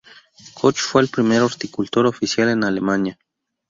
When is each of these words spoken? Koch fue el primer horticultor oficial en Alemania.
Koch 0.55 0.77
fue 0.79 1.03
el 1.03 1.09
primer 1.09 1.43
horticultor 1.43 2.07
oficial 2.07 2.49
en 2.49 2.63
Alemania. 2.63 3.19